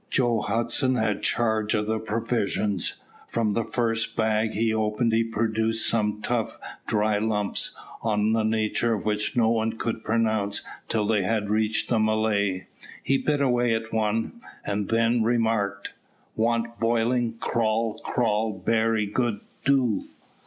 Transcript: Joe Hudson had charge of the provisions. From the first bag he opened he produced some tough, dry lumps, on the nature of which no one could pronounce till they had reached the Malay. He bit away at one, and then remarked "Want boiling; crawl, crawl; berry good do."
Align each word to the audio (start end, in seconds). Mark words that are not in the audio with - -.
Joe 0.09 0.39
Hudson 0.41 0.95
had 0.95 1.21
charge 1.21 1.75
of 1.75 1.85
the 1.85 1.99
provisions. 1.99 2.95
From 3.27 3.53
the 3.53 3.63
first 3.63 4.15
bag 4.15 4.49
he 4.53 4.73
opened 4.73 5.13
he 5.13 5.23
produced 5.23 5.87
some 5.87 6.23
tough, 6.23 6.57
dry 6.87 7.19
lumps, 7.19 7.77
on 8.01 8.33
the 8.33 8.41
nature 8.41 8.95
of 8.95 9.05
which 9.05 9.37
no 9.37 9.49
one 9.49 9.73
could 9.73 10.03
pronounce 10.03 10.63
till 10.87 11.05
they 11.05 11.21
had 11.21 11.51
reached 11.51 11.87
the 11.89 11.99
Malay. 11.99 12.65
He 13.03 13.19
bit 13.19 13.41
away 13.41 13.75
at 13.75 13.93
one, 13.93 14.41
and 14.65 14.89
then 14.89 15.21
remarked 15.21 15.91
"Want 16.35 16.79
boiling; 16.79 17.35
crawl, 17.39 17.99
crawl; 17.99 18.53
berry 18.53 19.05
good 19.05 19.41
do." 19.65 20.05